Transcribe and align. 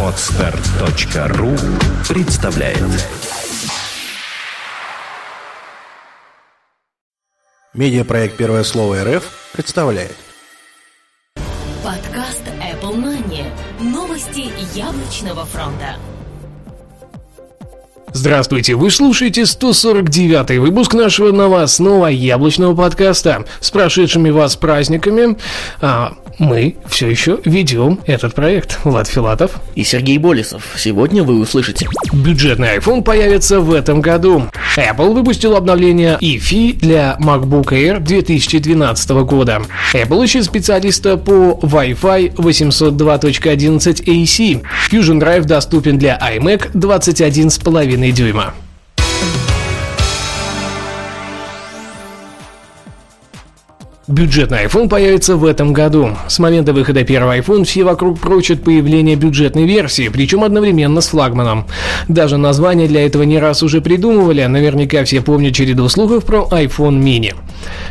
Отстар.ру 0.00 1.50
представляет 2.08 2.78
Медиапроект 7.72 8.36
«Первое 8.36 8.62
слово 8.62 9.02
РФ» 9.02 9.24
представляет 9.52 10.14
Подкаст 11.82 12.42
Apple 12.62 12.94
Money. 12.94 13.44
Новости 13.80 14.52
яблочного 14.78 15.44
фронта. 15.44 15.96
Здравствуйте, 18.12 18.76
вы 18.76 18.92
слушаете 18.92 19.42
149-й 19.42 20.58
выпуск 20.58 20.94
нашего 20.94 21.32
новостного 21.32 22.06
яблочного 22.06 22.76
подкаста. 22.76 23.44
С 23.58 23.72
прошедшими 23.72 24.30
вас 24.30 24.54
праздниками. 24.54 25.36
А, 25.80 26.14
мы 26.38 26.76
все 26.86 27.08
еще 27.08 27.40
ведем 27.44 28.00
этот 28.06 28.34
проект. 28.34 28.78
Влад 28.84 29.08
Филатов. 29.08 29.60
И 29.74 29.84
Сергей 29.84 30.18
Болесов. 30.18 30.74
Сегодня 30.76 31.22
вы 31.22 31.40
услышите. 31.40 31.88
Бюджетный 32.12 32.76
iPhone 32.76 33.02
появится 33.02 33.60
в 33.60 33.72
этом 33.72 34.00
году. 34.00 34.44
Apple 34.76 35.12
выпустил 35.12 35.56
обновление 35.56 36.18
EFI 36.20 36.78
для 36.78 37.16
MacBook 37.20 37.68
Air 37.70 38.00
2012 38.00 39.10
года. 39.24 39.62
Apple 39.92 40.24
ищет 40.24 40.44
специалиста 40.44 41.16
по 41.16 41.58
Wi-Fi 41.62 42.34
802.11 42.34 44.04
AC. 44.04 44.62
Fusion 44.90 45.20
Drive 45.20 45.44
доступен 45.44 45.98
для 45.98 46.18
iMac 46.18 46.72
21,5 46.72 48.10
дюйма. 48.12 48.54
Бюджетный 54.06 54.66
iPhone 54.66 54.90
появится 54.90 55.34
в 55.34 55.46
этом 55.46 55.72
году. 55.72 56.10
С 56.28 56.38
момента 56.38 56.74
выхода 56.74 57.04
первого 57.04 57.38
iPhone 57.38 57.64
все 57.64 57.84
вокруг 57.84 58.20
прочат 58.20 58.62
появление 58.62 59.16
бюджетной 59.16 59.64
версии, 59.64 60.10
причем 60.10 60.44
одновременно 60.44 61.00
с 61.00 61.08
флагманом. 61.08 61.66
Даже 62.06 62.36
название 62.36 62.86
для 62.86 63.06
этого 63.06 63.22
не 63.22 63.38
раз 63.38 63.62
уже 63.62 63.80
придумывали, 63.80 64.44
наверняка 64.44 65.04
все 65.04 65.22
помнят 65.22 65.54
череду 65.54 65.88
слухов 65.88 66.26
про 66.26 66.46
iPhone 66.50 67.02
mini. 67.02 67.34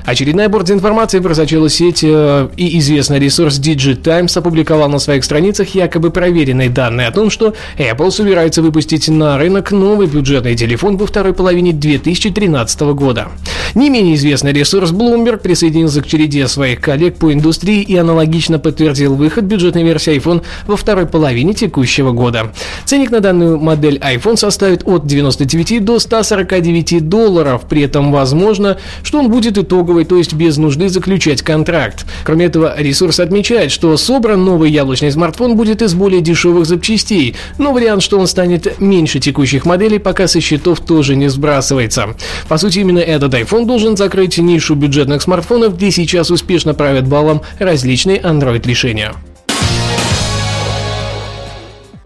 Очередная 0.05 0.49
порция 0.49 0.75
информации 0.75 1.19
просочила 1.19 1.67
сеть, 1.67 2.03
э, 2.03 2.47
и 2.57 2.77
известный 2.77 3.17
ресурс 3.17 3.59
Digit 3.59 4.03
Times 4.03 4.37
опубликовал 4.37 4.89
на 4.89 4.99
своих 4.99 5.23
страницах 5.23 5.69
якобы 5.69 6.11
проверенные 6.11 6.69
данные 6.69 7.07
о 7.07 7.11
том, 7.11 7.31
что 7.31 7.55
Apple 7.79 8.11
собирается 8.11 8.61
выпустить 8.61 9.07
на 9.07 9.39
рынок 9.39 9.71
новый 9.71 10.05
бюджетный 10.05 10.55
телефон 10.55 10.97
во 10.97 11.07
второй 11.07 11.33
половине 11.33 11.73
2013 11.73 12.81
года. 12.93 13.29
Не 13.73 13.89
менее 13.89 14.13
известный 14.13 14.53
ресурс 14.53 14.91
Bloomberg 14.91 15.37
присоединился 15.37 16.02
к 16.03 16.07
череде 16.07 16.47
своих 16.47 16.81
коллег 16.81 17.17
по 17.17 17.33
индустрии 17.33 17.81
и 17.81 17.95
аналогично 17.95 18.59
подтвердил 18.59 19.15
выход 19.15 19.45
бюджетной 19.45 19.83
версии 19.83 20.15
iPhone 20.15 20.43
во 20.67 20.77
второй 20.77 21.07
половине 21.07 21.53
текущего 21.53 22.11
года. 22.11 22.53
Ценник 22.85 23.11
на 23.11 23.19
данную 23.19 23.59
модель 23.59 23.97
iPhone 23.97 24.37
составит 24.37 24.83
от 24.85 25.07
99 25.07 25.83
до 25.83 25.99
149 25.99 27.09
долларов, 27.09 27.63
при 27.67 27.81
этом 27.81 28.11
возможно, 28.11 28.77
что 29.03 29.19
он 29.19 29.29
будет 29.29 29.57
итоговый, 29.57 30.05
то 30.05 30.17
есть 30.17 30.33
без 30.33 30.57
нужды 30.57 30.89
заключать 30.89 31.41
контракт. 31.41 32.05
Кроме 32.23 32.45
этого, 32.45 32.75
ресурс 32.77 33.19
отмечает, 33.19 33.71
что 33.71 33.95
собран 33.97 34.43
новый 34.43 34.69
яблочный 34.71 35.11
смартфон 35.11 35.55
будет 35.55 35.81
из 35.81 35.93
более 35.93 36.21
дешевых 36.21 36.65
запчастей, 36.65 37.35
но 37.57 37.71
вариант, 37.71 38.03
что 38.03 38.19
он 38.19 38.27
станет 38.27 38.79
меньше 38.79 39.19
текущих 39.19 39.65
моделей, 39.65 39.99
пока 39.99 40.27
со 40.27 40.41
счетов 40.41 40.79
тоже 40.81 41.15
не 41.15 41.29
сбрасывается. 41.29 42.15
По 42.47 42.57
сути, 42.57 42.79
именно 42.79 42.99
этот 42.99 43.33
iPhone 43.33 43.65
должен 43.65 43.95
закрыть 43.97 44.37
нишу 44.37 44.75
бюджетных 44.75 45.21
смартфонов, 45.21 45.75
где 45.77 45.91
сейчас 45.93 46.31
успешно 46.31 46.73
правят 46.73 47.07
баллом 47.07 47.41
различные 47.59 48.19
Android-решения. 48.19 49.13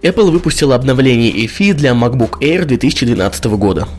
Apple 0.07 0.31
выпустила 0.31 0.75
обновление 0.75 1.31
EFI 1.31 1.73
для 1.73 1.91
MacBook 1.91 2.39
Air 2.39 2.63
2012 2.63 3.45
года. 3.57 3.89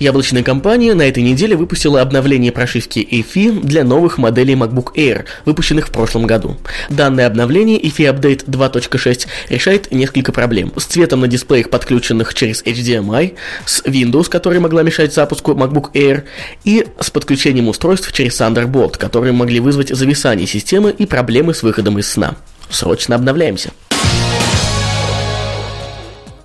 Яблочная 0.00 0.42
компания 0.42 0.94
на 0.94 1.02
этой 1.02 1.22
неделе 1.22 1.56
выпустила 1.56 2.00
обновление 2.00 2.50
прошивки 2.50 3.06
EFI 3.08 3.60
для 3.60 3.84
новых 3.84 4.18
моделей 4.18 4.54
MacBook 4.54 4.94
Air, 4.96 5.26
выпущенных 5.44 5.88
в 5.88 5.92
прошлом 5.92 6.26
году. 6.26 6.56
Данное 6.90 7.26
обновление 7.26 7.80
EFI 7.80 8.12
Update 8.12 8.46
2.6 8.46 9.26
решает 9.48 9.92
несколько 9.92 10.32
проблем. 10.32 10.72
С 10.76 10.86
цветом 10.86 11.20
на 11.20 11.28
дисплеях, 11.28 11.70
подключенных 11.70 12.34
через 12.34 12.62
HDMI, 12.64 13.34
с 13.64 13.82
Windows, 13.82 14.28
который 14.28 14.58
могла 14.58 14.82
мешать 14.82 15.14
запуску 15.14 15.52
MacBook 15.52 15.92
Air, 15.92 16.24
и 16.64 16.84
с 16.98 17.10
подключением 17.10 17.68
устройств 17.68 18.10
через 18.12 18.40
Thunderbolt, 18.40 18.98
которые 18.98 19.32
могли 19.32 19.60
вызвать 19.60 19.90
зависание 19.90 20.48
системы 20.48 20.90
и 20.90 21.06
проблемы 21.06 21.54
с 21.54 21.62
выходом 21.62 21.98
из 21.98 22.08
сна. 22.08 22.34
Срочно 22.70 23.14
обновляемся. 23.14 23.70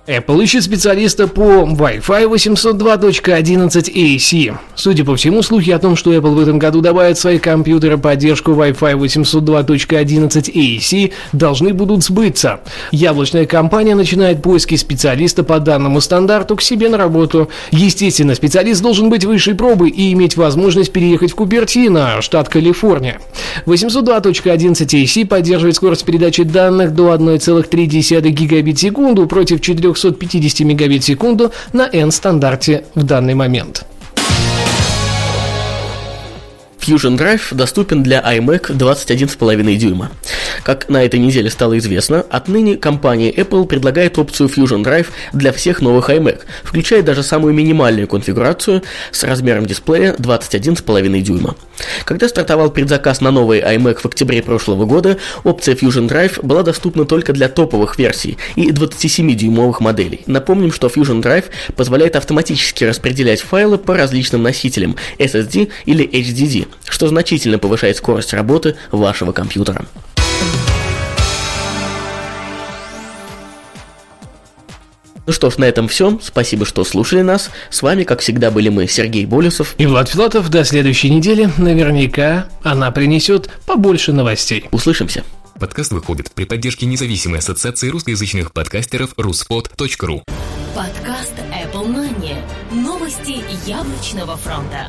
Apple 0.06 0.42
ищет 0.44 0.62
специалиста 0.62 1.26
по 1.26 1.40
Wi-Fi 1.40 2.28
802.11 2.28 3.90
AC. 3.90 4.54
Судя 4.74 5.02
по 5.02 5.16
всему, 5.16 5.40
слухи 5.40 5.70
о 5.70 5.78
том, 5.78 5.96
что 5.96 6.12
Apple 6.12 6.34
в 6.34 6.40
этом 6.40 6.58
году 6.58 6.82
добавит 6.82 7.16
в 7.16 7.20
свои 7.22 7.38
компьютеры 7.38 7.96
поддержку 7.96 8.50
Wi-Fi 8.50 8.98
802.11 8.98 10.52
AC, 10.52 11.12
должны 11.32 11.72
будут 11.72 12.04
сбыться. 12.04 12.60
Яблочная 12.90 13.46
компания 13.46 13.94
начинает 13.94 14.42
поиски 14.42 14.74
специалиста 14.74 15.42
по 15.42 15.58
данному 15.58 16.02
стандарту 16.02 16.56
к 16.56 16.60
себе 16.60 16.90
на 16.90 16.98
работу. 16.98 17.48
Естественно, 17.70 18.34
специалист 18.34 18.82
должен 18.82 19.08
быть 19.08 19.24
высшей 19.24 19.54
пробы 19.54 19.88
и 19.88 20.12
иметь 20.12 20.36
возможность 20.36 20.92
переехать 20.92 21.32
в 21.32 21.34
Купертино, 21.34 22.20
штат 22.20 22.50
Калифорния. 22.50 23.20
802.11 23.64 24.86
AC 24.86 25.26
поддерживает 25.26 25.76
скорость 25.76 26.04
передачи 26.04 26.42
данных 26.42 26.94
до 26.94 27.14
1,3 27.14 28.28
гигабит 28.28 28.76
в 28.76 28.80
секунду 28.82 29.26
против 29.26 29.62
4 29.62 29.93
350 29.94 30.60
мегабит 30.60 31.02
в 31.02 31.06
секунду 31.06 31.52
на 31.72 31.88
N-стандарте 31.92 32.84
в 32.94 33.04
данный 33.04 33.34
момент. 33.34 33.84
Fusion 36.86 37.16
Drive 37.16 37.54
доступен 37.54 38.02
для 38.02 38.20
iMac 38.20 38.76
21,5 38.76 39.76
дюйма. 39.76 40.10
Как 40.62 40.90
на 40.90 41.02
этой 41.02 41.18
неделе 41.18 41.48
стало 41.48 41.78
известно, 41.78 42.20
отныне 42.28 42.76
компания 42.76 43.30
Apple 43.30 43.66
предлагает 43.66 44.18
опцию 44.18 44.50
Fusion 44.50 44.84
Drive 44.84 45.06
для 45.32 45.52
всех 45.52 45.80
новых 45.80 46.10
iMac, 46.10 46.40
включая 46.62 47.02
даже 47.02 47.22
самую 47.22 47.54
минимальную 47.54 48.06
конфигурацию 48.06 48.82
с 49.12 49.24
размером 49.24 49.64
дисплея 49.64 50.14
21,5 50.18 51.20
дюйма. 51.20 51.56
Когда 52.04 52.28
стартовал 52.28 52.70
предзаказ 52.70 53.20
на 53.20 53.30
новый 53.30 53.60
iMac 53.60 54.00
в 54.00 54.06
октябре 54.06 54.42
прошлого 54.42 54.84
года, 54.84 55.18
опция 55.42 55.74
Fusion 55.74 56.08
Drive 56.08 56.44
была 56.44 56.62
доступна 56.62 57.06
только 57.06 57.32
для 57.32 57.48
топовых 57.48 57.98
версий 57.98 58.36
и 58.56 58.70
27-дюймовых 58.70 59.76
моделей. 59.80 60.20
Напомним, 60.26 60.72
что 60.72 60.88
Fusion 60.88 61.22
Drive 61.22 61.46
позволяет 61.76 62.16
автоматически 62.16 62.84
распределять 62.84 63.40
файлы 63.40 63.78
по 63.78 63.96
различным 63.96 64.42
носителям 64.42 64.96
SSD 65.18 65.70
или 65.86 66.06
HDD, 66.06 66.66
что 66.88 67.08
значительно 67.08 67.58
повышает 67.58 67.96
скорость 67.96 68.32
работы 68.32 68.76
вашего 68.90 69.32
компьютера. 69.32 69.86
Ну 75.26 75.32
что 75.32 75.50
ж, 75.50 75.56
на 75.56 75.64
этом 75.64 75.88
все. 75.88 76.18
Спасибо, 76.22 76.66
что 76.66 76.84
слушали 76.84 77.22
нас. 77.22 77.50
С 77.70 77.82
вами, 77.82 78.04
как 78.04 78.20
всегда, 78.20 78.50
были 78.50 78.68
мы, 78.68 78.86
Сергей 78.86 79.24
Болесов 79.24 79.74
и 79.78 79.86
Влад 79.86 80.10
Филатов. 80.10 80.50
До 80.50 80.64
следующей 80.64 81.10
недели. 81.10 81.48
Наверняка 81.56 82.48
она 82.62 82.90
принесет 82.90 83.50
побольше 83.66 84.12
новостей. 84.12 84.66
Услышимся. 84.70 85.24
Подкаст 85.58 85.92
выходит 85.92 86.30
при 86.32 86.44
поддержке 86.44 86.84
независимой 86.84 87.38
ассоциации 87.38 87.88
русскоязычных 87.88 88.52
подкастеров 88.52 89.14
ruspod.ru 89.14 90.22
Подкаст 90.74 91.32
Apple 91.52 91.86
Money. 91.86 92.36
Новости 92.72 93.42
яблочного 93.66 94.36
фронта. 94.36 94.88